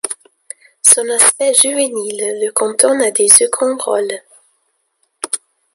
[0.81, 4.17] Son aspect juvénile le cantonne à des seconds rôles.